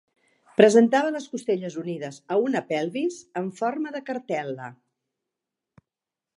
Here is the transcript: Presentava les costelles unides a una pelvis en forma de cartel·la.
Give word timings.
Presentava 0.61 1.11
les 1.15 1.27
costelles 1.33 1.75
unides 1.81 2.17
a 2.35 2.39
una 2.47 2.63
pelvis 2.71 3.21
en 3.43 3.53
forma 3.63 3.95
de 3.99 4.05
cartel·la. 4.11 4.71